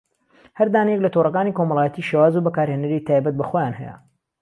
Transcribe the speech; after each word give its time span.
هەر 0.57 0.67
دانەیەک 0.75 1.01
لە 1.03 1.09
تۆڕەکانی 1.15 1.55
کۆمەڵایەتی 1.57 2.07
شێواز 2.09 2.33
و 2.35 2.45
بەکارهێنەری 2.45 3.05
تایبەت 3.07 3.35
بەخۆیان 3.37 3.73
هەیە 3.79 3.95